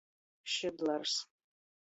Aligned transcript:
Šydlars. 0.53 1.15